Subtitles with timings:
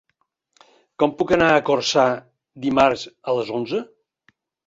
[1.03, 2.07] Com puc anar a Corçà
[2.65, 3.83] dimarts a les onze?